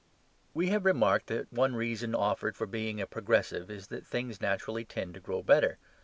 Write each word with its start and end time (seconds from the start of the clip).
We 0.55 0.69
have 0.69 0.83
remarked 0.85 1.27
that 1.27 1.53
one 1.53 1.75
reason 1.75 2.15
offered 2.15 2.57
for 2.57 2.65
being 2.65 2.99
a 2.99 3.05
progressive 3.05 3.69
is 3.69 3.89
that 3.89 4.03
things 4.03 4.41
naturally 4.41 4.83
tend 4.83 5.13
to 5.13 5.19
grow 5.19 5.43
better. 5.43 5.77